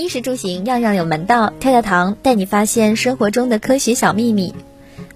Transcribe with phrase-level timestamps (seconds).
[0.00, 4.54] 衣食住行样样有门道，跳跳糖带你发现生活中的科学小秘密。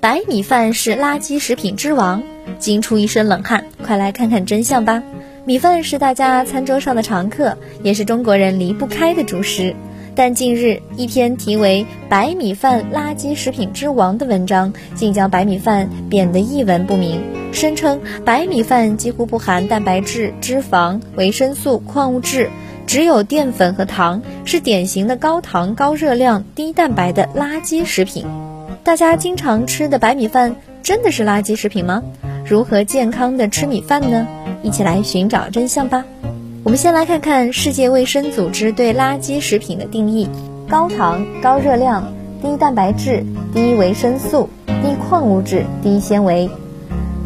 [0.00, 2.20] 白米饭是垃圾食品之王，
[2.58, 3.64] 惊出一身冷汗。
[3.84, 5.00] 快来看看真相吧！
[5.44, 9.76] 米饭是大家餐桌上的常客，也是中国人离不开的主食。
[10.16, 17.22] 但近日，一篇题为《白米饭垃圾食品之王》的文章，竟将白米饭贬得一文不名，
[17.52, 22.50] 声称白米饭几乎不含蛋白质、脂肪、维生素、矿物质。
[22.92, 28.26] 只有淀粉和糖，是典型的高糖、高热量、低蛋白的垃圾食品。
[28.84, 32.02] 大家经常吃的白米饭真的是垃圾食品吗？
[32.44, 34.26] 如何健康的吃米饭呢？
[34.62, 36.04] 一起来寻找真相吧。
[36.64, 40.28] 我们先来看看世界卫生组织对垃圾食品的定义：
[40.68, 43.24] 高糖、高热量、低蛋白质、
[43.54, 46.50] 低维生素、低矿物质、低纤维。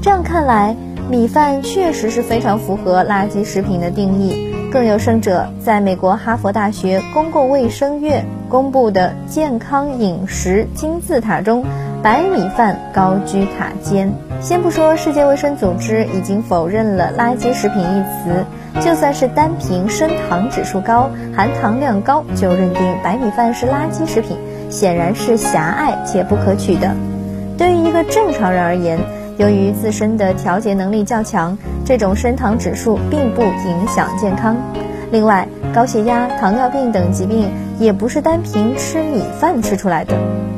[0.00, 0.76] 这样看来，
[1.10, 4.54] 米饭确实是非常符合垃圾食品的定义。
[4.76, 11.64] 更有甚者，在美国哈佛大学公共卫生院公布的健康饮食金字塔中，
[12.02, 14.12] 白米饭高居塔尖。
[14.42, 18.44] 先不说世界卫生组织已经否认了“垃圾食品”一词，
[18.82, 24.36] 就算是单凭升糖指数高、含糖量高就认定白米饭是垃圾食品，
[24.68, 26.94] 显然是狭隘且不可取的。
[27.56, 28.98] 对于一个正常人而言，
[29.38, 34.56] 由于自身的调节能力较强，这种升糖指数并不影响健康。
[35.10, 37.48] 另外，高血压、糖尿病等疾病
[37.78, 40.16] 也不是单凭吃米饭吃出来的，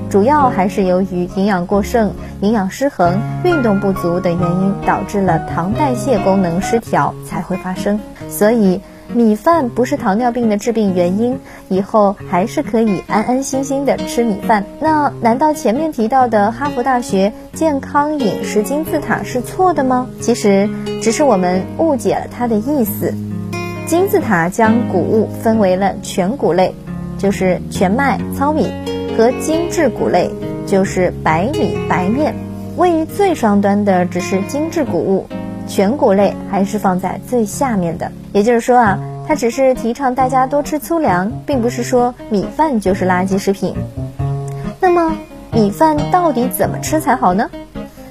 [0.09, 7.99] 主要还是由于营养过剩、营养失衡、运动不足等原因导致了糖代谢功能失调才会发生。
[8.29, 8.81] 所以。
[9.15, 14.65] 米饭不是糖尿病的致病原因，以后还是可以安安心心的吃米饭。
[14.81, 20.09] 那难道前面提到的哈佛大学健康饮食金字塔是错的吗？
[20.21, 20.69] 其实
[21.03, 23.15] 只是我们误解了它的意思。
[23.87, 26.75] 金字塔将谷物分为了全谷类，
[27.17, 28.69] 就是全麦、糙米，
[29.17, 30.31] 和精致谷类，
[30.67, 32.35] 就是白米、白面。
[32.77, 35.27] 位于最上端的只是精致谷物。
[35.69, 38.99] 全谷类还是放在最下面的，也就是说啊，
[39.29, 43.75] 它只是提倡大家多吃粗粮，并不是说米饭就是垃圾食品。
[44.81, 45.17] 那么
[45.53, 47.51] 米饭到底怎么吃才好呢？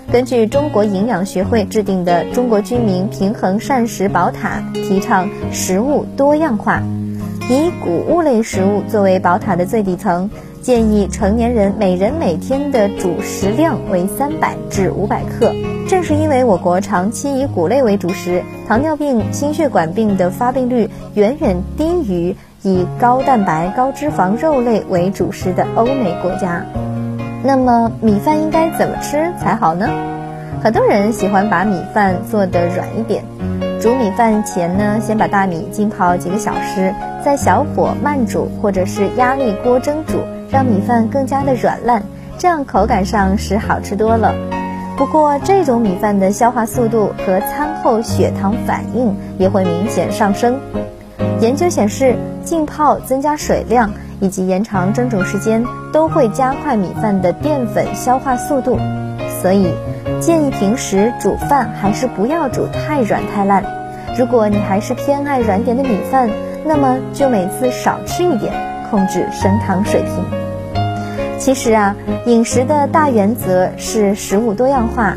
[0.10, 6.82] 根据中国营养学会制定的《中国居民平衡膳食宝塔》，提倡食物多样化，
[7.50, 10.30] 以谷物类食物作为宝塔的最底层，
[10.62, 15.54] 建议成年人每人每天的主食量为三百至五百克。
[15.88, 26.66] 正是因为我国长期以谷类为主食，糖尿病、心血管病的发病率远远低于以高蛋白、高脂肪肉类为主食的欧美国家。
[27.42, 29.88] 那么米饭应该怎么吃才好呢？
[30.62, 33.24] 很多人喜欢把米饭做得软一点。
[33.80, 36.94] 煮米饭前呢，先把大米浸泡几个小时，
[37.24, 40.20] 在小火慢煮或者是压力锅蒸煮，
[40.50, 42.04] 让米饭更加的软烂，
[42.38, 44.36] 这样口感上是好吃多了。
[44.98, 50.60] 不过，这种米饭的消化速度和餐后血糖反应也会明显上升。
[51.40, 55.64] 研究显示，浸泡、增加水量以及延长蒸煮时间，
[55.94, 58.80] 都会加快米饭的淀粉消化速度。
[59.40, 59.72] 所以，
[60.20, 63.64] 建议平时煮饭还是不要煮太软太烂。
[64.18, 66.28] 如果你还是偏爱软点的米饭，
[66.66, 68.52] 那么就每次少吃一点，
[68.90, 70.47] 控制升糖水平。
[71.40, 75.16] 其实啊，饮食的大原则是食物多样化，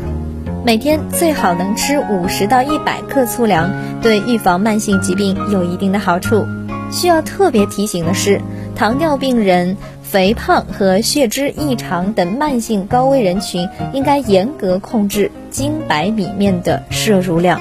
[0.63, 3.69] 每天最好能吃五十到一百克粗粮，
[4.01, 6.45] 对预防慢性疾病有一定的好处。
[6.91, 8.39] 需要特别提醒的是，
[8.75, 17.59] 糖尿病人、肥胖和血脂异常等慢性高危人群应该严格控制精白米面的摄入量。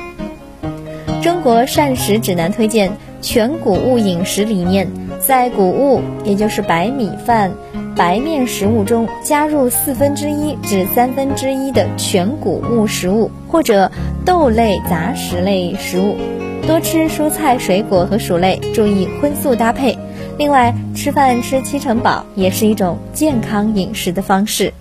[1.22, 4.88] 中国膳食指南推荐全谷物饮食理念，
[5.18, 7.52] 在谷物，也就是白米饭。
[8.00, 13.92] 白面食物中加入四分之一至三分之一的全谷物食物，或者
[14.24, 16.16] 豆类、杂食类食物，
[16.66, 19.98] 多吃蔬菜、水果和薯类，注意荤素搭配。
[20.38, 24.72] 另外，吃饭吃七成饱也是一种健康饮食的方式。